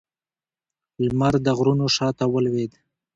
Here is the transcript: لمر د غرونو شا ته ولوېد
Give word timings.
لمر 1.05 1.33
د 1.45 1.47
غرونو 1.57 1.85
شا 1.95 2.07
ته 2.17 2.25
ولوېد 2.33 2.71